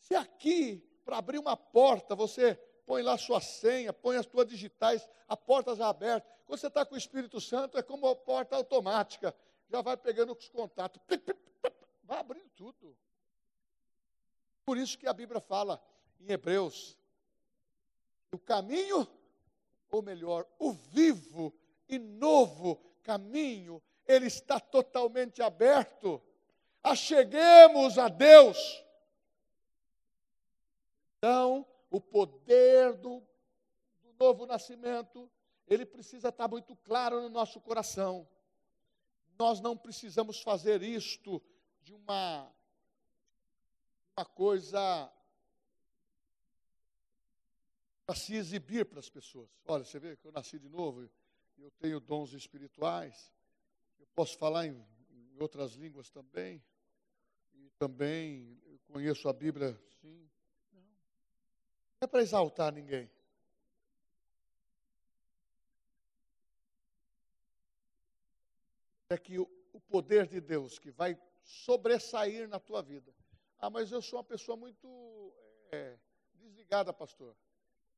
[0.00, 2.54] Se aqui, para abrir uma porta, você
[2.86, 6.28] põe lá sua senha, põe as suas digitais, a porta já aberta.
[6.46, 9.34] Quando você está com o Espírito Santo, é como uma porta automática.
[9.68, 11.00] Já vai pegando os contatos,
[12.04, 12.96] vai abrindo tudo.
[14.64, 15.82] Por isso que a Bíblia fala
[16.20, 16.98] em Hebreus,
[18.32, 19.06] o caminho,
[19.90, 21.52] ou melhor, o vivo
[21.88, 26.22] e novo caminho, ele está totalmente aberto
[26.82, 28.84] acheguemos a Deus.
[31.20, 33.20] Então, o poder do,
[34.02, 35.30] do novo nascimento,
[35.68, 38.26] ele precisa estar muito claro no nosso coração.
[39.38, 41.42] Nós não precisamos fazer isto
[41.82, 42.50] de uma,
[44.16, 45.12] uma coisa
[48.06, 49.50] para se exibir para as pessoas.
[49.66, 51.06] Olha, você vê que eu nasci de novo,
[51.58, 53.30] eu tenho dons espirituais,
[53.98, 56.62] eu posso falar em, em outras línguas também
[57.80, 60.29] também conheço a Bíblia, sim.
[62.00, 62.06] Não.
[62.06, 63.10] É para exaltar ninguém.
[69.10, 73.12] É que o, o poder de Deus que vai sobressair na tua vida.
[73.58, 75.32] Ah, mas eu sou uma pessoa muito
[75.72, 75.98] é,
[76.34, 77.36] desligada, pastor.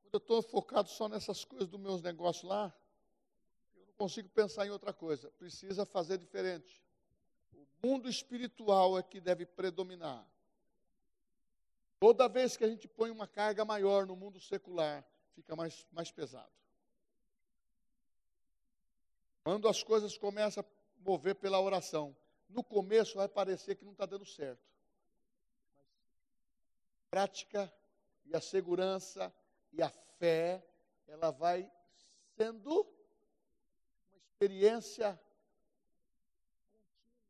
[0.03, 2.75] Quando eu estou focado só nessas coisas dos meus negócios lá,
[3.77, 5.31] eu não consigo pensar em outra coisa.
[5.33, 6.83] Precisa fazer diferente
[7.83, 10.25] mundo espiritual é que deve predominar.
[12.03, 16.11] Toda vez que a gente põe uma carga maior no mundo secular, fica mais, mais
[16.11, 16.51] pesado.
[19.45, 20.67] Quando as coisas começam a
[21.09, 22.17] mover pela oração,
[22.49, 24.61] no começo vai parecer que não está dando certo.
[27.07, 27.73] A prática
[28.27, 29.33] e a segurança
[29.73, 29.89] e a
[30.19, 30.61] fé,
[31.07, 31.71] ela vai
[32.37, 35.17] sendo uma experiência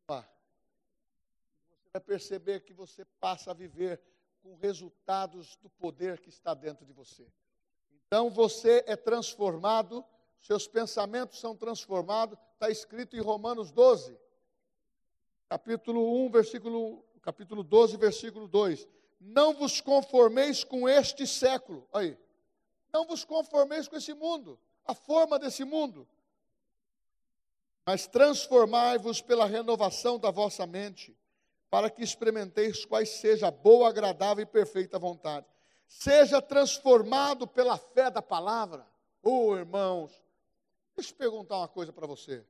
[0.07, 4.01] vai perceber que você passa a viver
[4.43, 7.25] com resultados do poder que está dentro de você.
[8.05, 10.03] Então você é transformado,
[10.41, 14.19] seus pensamentos são transformados, está escrito em Romanos 12,
[15.47, 18.85] capítulo 1, versículo, capítulo 12, versículo 2.
[19.21, 21.87] Não vos conformeis com este século.
[21.93, 22.17] Aí.
[22.91, 26.05] Não vos conformeis com esse mundo, a forma desse mundo.
[27.85, 31.17] Mas transformai-vos pela renovação da vossa mente
[31.73, 35.47] para que experimenteis quais seja a boa, agradável e perfeita vontade.
[35.87, 38.85] Seja transformado pela fé da palavra.
[39.23, 40.11] Oh, irmãos,
[40.95, 42.45] deixa eu perguntar uma coisa para você.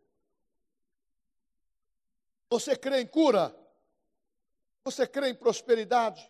[2.49, 3.55] Você crê em cura?
[4.83, 6.29] Você crê em prosperidade?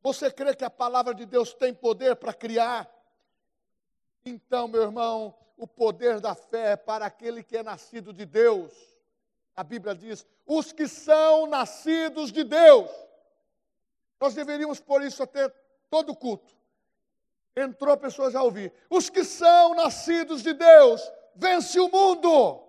[0.00, 2.90] Você crê que a palavra de Deus tem poder para criar?
[4.24, 8.72] Então, meu irmão, o poder da fé é para aquele que é nascido de Deus.
[9.56, 12.90] A Bíblia diz: os que são nascidos de Deus.
[14.20, 15.48] Nós deveríamos pôr isso até
[15.90, 16.54] todo culto.
[17.56, 18.72] Entrou a pessoa já ouvir.
[18.88, 21.02] Os que são nascidos de Deus,
[21.34, 22.62] vence o mundo.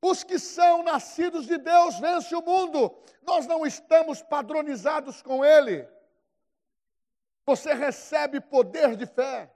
[0.00, 2.96] Os que são nascidos de Deus, vence o mundo.
[3.22, 5.86] Nós não estamos padronizados com Ele.
[7.44, 9.50] Você recebe poder de fé.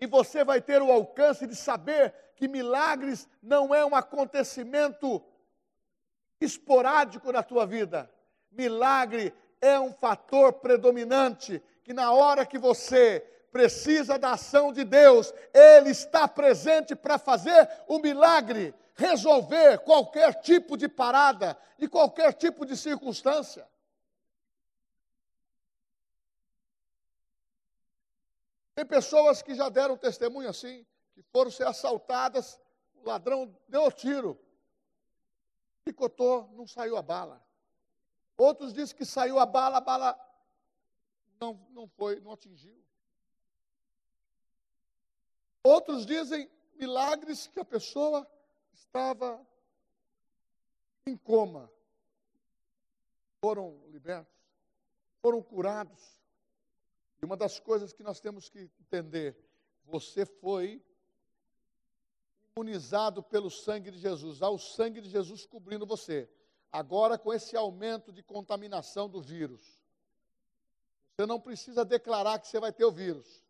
[0.00, 5.22] E você vai ter o alcance de saber que milagres não é um acontecimento
[6.40, 8.10] esporádico na tua vida.
[8.50, 13.20] Milagre é um fator predominante que na hora que você
[13.52, 20.76] precisa da ação de Deus, ele está presente para fazer o milagre, resolver qualquer tipo
[20.76, 23.66] de parada e qualquer tipo de circunstância.
[28.80, 32.58] Tem pessoas que já deram testemunho assim, que foram ser assaltadas,
[32.94, 34.40] o ladrão deu o tiro,
[35.84, 37.44] picotou, não saiu a bala.
[38.38, 40.18] Outros dizem que saiu a bala, a bala
[41.38, 42.82] não, não foi, não atingiu.
[45.62, 48.26] Outros dizem milagres que a pessoa
[48.72, 49.46] estava
[51.04, 51.70] em coma.
[53.42, 54.40] Foram libertos,
[55.20, 56.19] foram curados.
[57.22, 59.36] E uma das coisas que nós temos que entender,
[59.84, 60.82] você foi
[62.56, 66.28] imunizado pelo sangue de Jesus, há o sangue de Jesus cobrindo você.
[66.72, 69.60] Agora, com esse aumento de contaminação do vírus,
[71.20, 73.44] você não precisa declarar que você vai ter o vírus.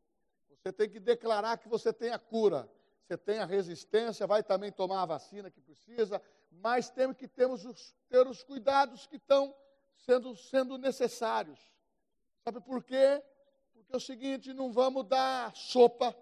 [0.48, 2.68] Você tem que declarar que você tem a cura.
[3.06, 7.64] Você tem a resistência, vai também tomar a vacina que precisa, mas temos que termos
[7.64, 9.54] os, ter os cuidados que estão
[9.96, 11.58] sendo, sendo necessários.
[12.44, 13.22] Sabe por quê?
[13.90, 16.16] Porque é o seguinte, não vamos dar sopa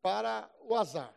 [0.00, 1.14] para o azar.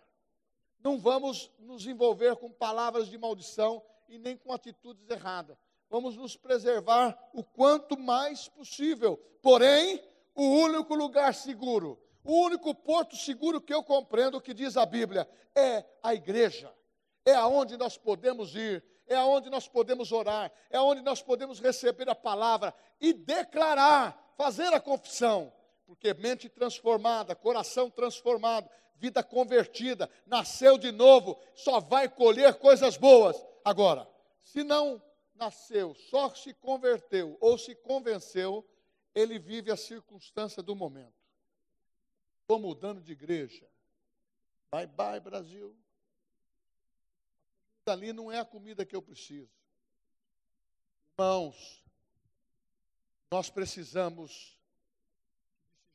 [0.83, 5.55] Não vamos nos envolver com palavras de maldição e nem com atitudes erradas.
[5.89, 9.15] Vamos nos preservar o quanto mais possível.
[9.41, 10.03] Porém,
[10.35, 15.25] o único lugar seguro, o único porto seguro que eu compreendo que diz a Bíblia
[15.55, 16.75] é a igreja.
[17.23, 22.09] É aonde nós podemos ir, é aonde nós podemos orar, é aonde nós podemos receber
[22.09, 25.53] a palavra e declarar, fazer a confissão
[25.85, 33.43] porque mente transformada, coração transformado, vida convertida, nasceu de novo, só vai colher coisas boas.
[33.63, 34.09] Agora,
[34.41, 35.01] se não
[35.35, 38.65] nasceu, só se converteu ou se convenceu,
[39.13, 41.13] ele vive a circunstância do momento.
[42.41, 43.67] Estou mudando de igreja.
[44.71, 45.75] Bye bye, Brasil.
[47.85, 49.49] Ali não é a comida que eu preciso.
[51.17, 51.83] Irmãos,
[53.31, 54.54] nós precisamos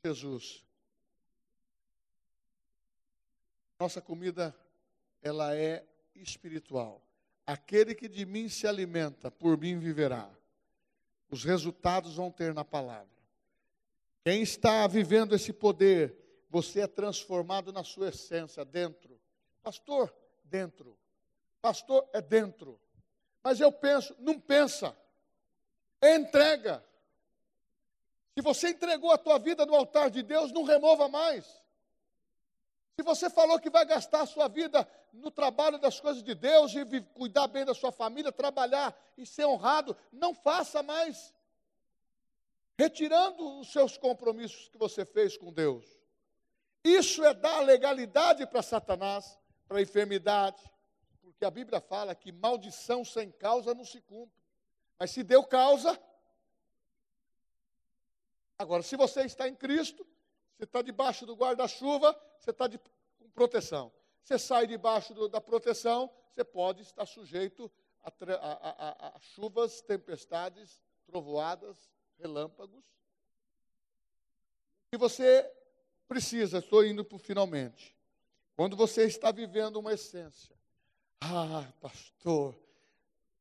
[0.05, 0.65] Jesus.
[3.79, 4.55] Nossa comida,
[5.23, 5.85] ela é
[6.15, 7.03] espiritual.
[7.47, 10.31] Aquele que de mim se alimenta, por mim viverá.
[11.31, 13.09] Os resultados vão ter na palavra.
[14.25, 16.15] Quem está vivendo esse poder,
[16.49, 19.19] você é transformado na sua essência, dentro.
[19.63, 20.97] Pastor, dentro.
[21.61, 22.81] Pastor, é dentro.
[23.43, 24.97] Mas eu penso, não pensa.
[26.03, 26.85] Entrega.
[28.35, 31.45] Se você entregou a tua vida no altar de Deus, não remova mais.
[32.97, 36.75] Se você falou que vai gastar a sua vida no trabalho das coisas de Deus
[36.75, 41.35] e cuidar bem da sua família, trabalhar e ser honrado, não faça mais.
[42.79, 45.85] Retirando os seus compromissos que você fez com Deus.
[46.85, 50.63] Isso é dar legalidade para Satanás, para a enfermidade,
[51.23, 54.39] porque a Bíblia fala que maldição sem causa não se cumpre.
[54.99, 55.99] Mas se deu causa,
[58.61, 60.07] Agora, se você está em Cristo,
[60.55, 62.79] você está debaixo do guarda-chuva, você está de,
[63.19, 63.91] com proteção.
[64.23, 67.73] Você sai debaixo do, da proteção, você pode estar sujeito
[68.05, 68.71] a, a,
[69.13, 72.85] a, a chuvas, tempestades, trovoadas, relâmpagos.
[74.93, 75.51] E você
[76.07, 77.97] precisa, estou indo para finalmente.
[78.57, 80.55] Quando você está vivendo uma essência,
[81.19, 82.55] ah, pastor,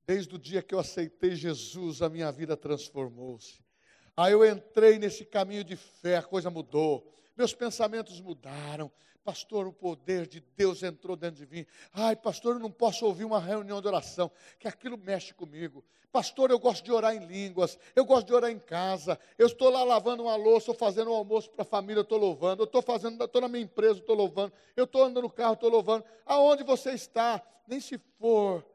[0.07, 3.67] desde o dia que eu aceitei Jesus, a minha vida transformou-se.
[4.15, 7.11] Aí eu entrei nesse caminho de fé, a coisa mudou.
[7.35, 8.91] Meus pensamentos mudaram.
[9.23, 11.65] Pastor, o poder de Deus entrou dentro de mim.
[11.93, 15.83] Ai, pastor, eu não posso ouvir uma reunião de oração, que aquilo mexe comigo.
[16.11, 19.19] Pastor, eu gosto de orar em línguas, eu gosto de orar em casa.
[19.37, 22.63] Eu estou lá lavando uma louça, estou fazendo um almoço para a família, estou louvando.
[22.63, 24.51] Eu estou fazendo, estou na minha empresa, estou louvando.
[24.75, 26.03] Eu estou andando no carro, estou louvando.
[26.25, 27.39] Aonde você está?
[27.67, 28.65] Nem se for.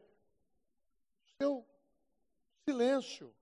[1.36, 1.66] Seu
[2.64, 3.34] silêncio.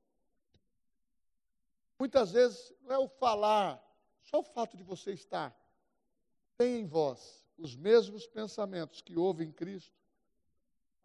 [2.03, 3.80] Muitas vezes não é o falar,
[4.24, 5.57] só o fato de você estar.
[6.59, 9.96] Tem em vós os mesmos pensamentos que houve em Cristo.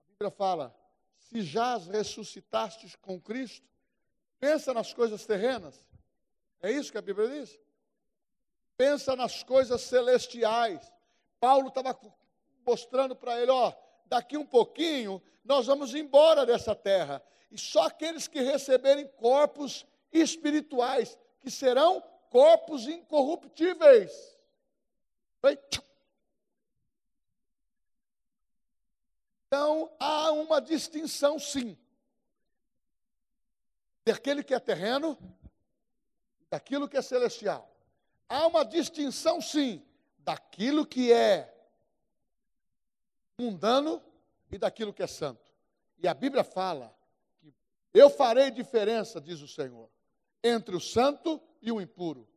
[0.08, 0.76] A Bíblia fala:
[1.20, 3.64] se já ressuscitastes com Cristo,
[4.40, 5.86] pensa nas coisas terrenas.
[6.64, 7.60] É isso que a Bíblia diz?
[8.76, 10.92] Pensa nas coisas celestiais.
[11.40, 11.96] Paulo estava
[12.66, 13.72] mostrando para ele, ó,
[14.08, 17.22] daqui um pouquinho nós vamos embora dessa terra.
[17.52, 24.38] E só aqueles que receberem corpos espirituais, que serão corpos incorruptíveis.
[29.48, 31.78] Então, há uma distinção, sim,
[34.06, 35.18] daquele que é terreno,
[36.50, 37.74] daquilo que é celestial.
[38.28, 39.86] Há uma distinção, sim,
[40.20, 41.54] daquilo que é
[43.38, 44.04] mundano
[44.52, 45.50] e daquilo que é santo.
[45.98, 46.94] E a Bíblia fala
[47.40, 47.54] que
[47.94, 49.90] eu farei diferença, diz o Senhor,
[50.44, 52.28] entre o santo e o impuro.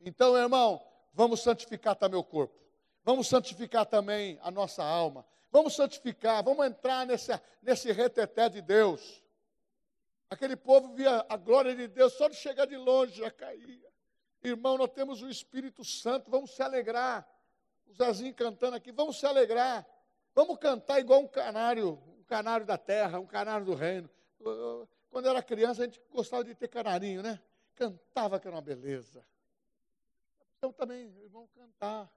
[0.00, 2.54] Então, irmão, vamos santificar também o corpo.
[3.02, 5.24] Vamos santificar também a nossa alma.
[5.50, 7.30] Vamos santificar, vamos entrar nesse,
[7.62, 9.22] nesse reteté de Deus.
[10.28, 13.88] Aquele povo via a glória de Deus, só de chegar de longe já caía.
[14.42, 17.26] Irmão, nós temos o Espírito Santo, vamos se alegrar.
[17.86, 19.86] O Zezinho cantando aqui, vamos se alegrar.
[20.34, 24.10] Vamos cantar igual um canário, um canário da terra, um canário do reino.
[25.14, 27.40] Quando eu era criança, a gente gostava de ter canarinho, né?
[27.76, 29.24] Cantava que era uma beleza.
[30.58, 32.12] Então também, irmão, cantar,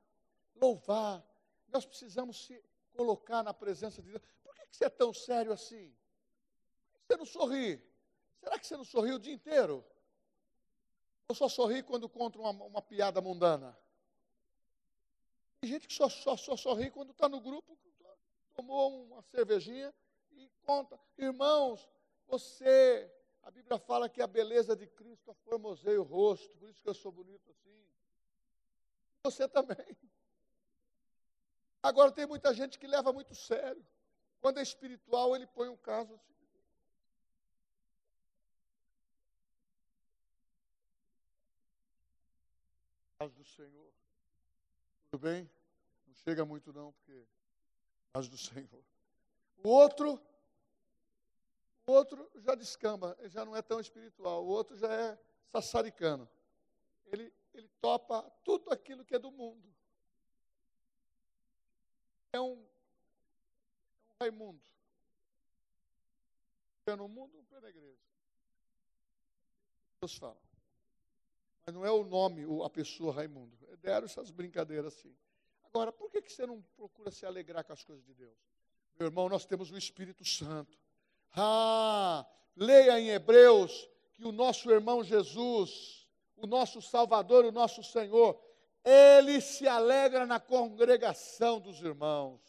[0.56, 1.24] louvar.
[1.68, 2.60] Nós precisamos se
[2.95, 4.24] colocar na presença de Deus.
[4.43, 5.95] Por que você é tão sério assim?
[7.06, 7.80] Você não sorri?
[8.39, 9.86] Será que você não sorri o dia inteiro?
[11.28, 13.78] Ou só sorri quando conta uma, uma piada mundana?
[15.62, 17.78] Tem gente que só, só, só sorri quando está no grupo,
[18.56, 19.93] tomou uma cervejinha
[20.32, 21.00] e conta.
[21.16, 21.88] Irmãos,
[22.28, 23.12] você,
[23.44, 26.94] a Bíblia fala que a beleza de Cristo aformoseia o rosto, por isso que eu
[26.94, 27.86] sou bonito assim.
[29.24, 29.98] Você também.
[31.82, 33.86] Agora tem muita gente que leva muito sério.
[34.42, 36.34] Quando é espiritual, ele põe um caso assim.
[43.18, 43.92] Paz do Senhor.
[45.10, 45.50] Tudo bem?
[46.06, 47.26] Não chega muito não, porque
[48.14, 48.84] paz do Senhor.
[49.64, 50.22] O outro,
[51.88, 54.46] o outro já descamba, já não é tão espiritual.
[54.46, 55.18] O outro já é
[55.48, 56.30] sassaricano.
[57.06, 59.68] Ele, ele topa tudo aquilo que é do mundo
[62.32, 62.68] é um, é um
[64.20, 64.62] Raimundo.
[66.86, 68.00] Pé no mundo, um pé na igreja.
[70.02, 70.38] Deus fala.
[71.66, 73.58] Mas não é o nome, a pessoa Raimundo.
[73.70, 75.14] É deram essas brincadeiras assim.
[75.64, 78.38] Agora, por que, que você não procura se alegrar com as coisas de Deus?
[78.98, 80.78] Meu irmão, nós temos o Espírito Santo.
[81.36, 82.26] Ah,
[82.56, 88.40] leia em Hebreus que o nosso irmão Jesus, o nosso Salvador, o nosso Senhor,
[88.84, 92.42] ele se alegra na congregação dos irmãos.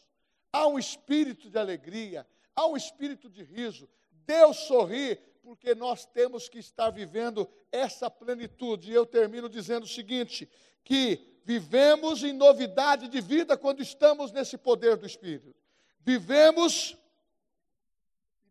[0.51, 2.25] Há um espírito de alegria,
[2.55, 3.87] há um espírito de riso.
[4.25, 8.91] Deus sorri, porque nós temos que estar vivendo essa plenitude.
[8.91, 10.49] E eu termino dizendo o seguinte:
[10.83, 15.55] que vivemos em novidade de vida quando estamos nesse poder do Espírito.
[16.01, 16.97] Vivemos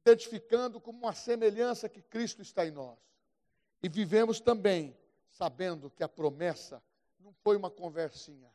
[0.08, 2.98] identificando como uma semelhança que Cristo está em nós.
[3.82, 4.96] E vivemos também
[5.30, 6.82] sabendo que a promessa
[7.20, 8.50] não foi uma conversinha.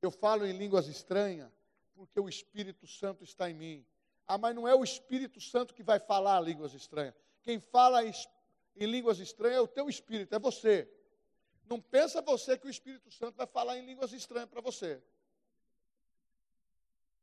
[0.00, 1.50] Eu falo em línguas estranhas
[1.94, 3.86] porque o Espírito Santo está em mim.
[4.26, 7.14] Ah, mas não é o Espírito Santo que vai falar línguas estranhas.
[7.42, 10.88] Quem fala em línguas estranhas é o teu espírito, é você.
[11.68, 15.02] Não pensa você que o Espírito Santo vai falar em línguas estranhas para você.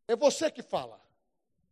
[0.07, 1.06] É você que fala.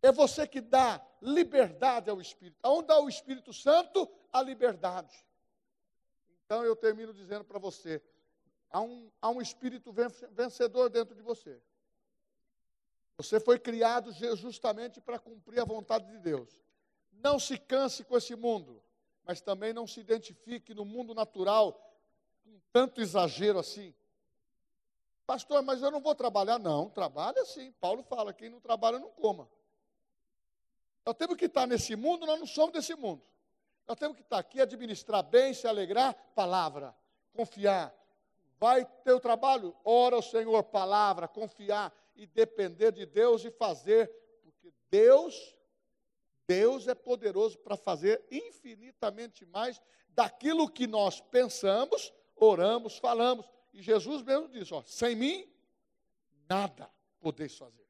[0.06, 2.60] É você que dá liberdade ao Espírito.
[2.62, 4.08] Aonde dá o Espírito Santo?
[4.32, 5.26] A liberdade.
[6.46, 8.00] Então eu termino dizendo para você:
[8.70, 9.92] há um, há um espírito
[10.32, 11.60] vencedor dentro de você.
[13.18, 16.62] Você foi criado justamente para cumprir a vontade de Deus.
[17.12, 18.84] Não se canse com esse mundo,
[19.24, 21.74] mas também não se identifique no mundo natural
[22.44, 23.92] com tanto exagero assim.
[25.26, 26.60] Pastor, mas eu não vou trabalhar.
[26.60, 27.72] Não, trabalha sim.
[27.82, 29.50] Paulo fala: quem não trabalha não coma.
[31.06, 33.22] Nós temos que estar nesse mundo, nós não somos desse mundo.
[33.88, 36.96] Nós temos que estar aqui, administrar bem, se alegrar, palavra,
[37.32, 37.96] confiar,
[38.60, 39.76] Vai ter o trabalho?
[39.84, 44.10] Ora ao Senhor, palavra, confiar e depender de Deus e fazer,
[44.42, 45.56] porque Deus,
[46.48, 53.46] Deus é poderoso para fazer infinitamente mais daquilo que nós pensamos, oramos, falamos.
[53.74, 55.48] E Jesus mesmo disse: ó, sem mim,
[56.48, 56.90] nada
[57.20, 57.85] podeis fazer.